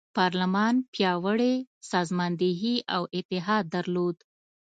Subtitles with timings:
[0.17, 1.53] پارلمان پیاوړې
[1.91, 4.17] سازماندهي او اتحاد درلود.